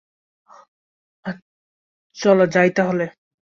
চলো 2.17 2.45
যাই 2.47 2.69
তাহলে। 2.71 3.05